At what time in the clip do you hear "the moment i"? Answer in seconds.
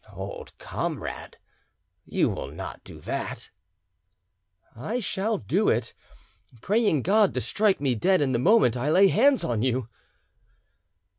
8.31-8.89